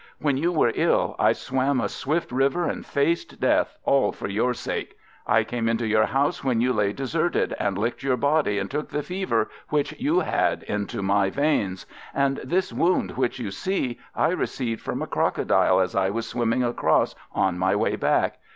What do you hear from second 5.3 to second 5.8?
came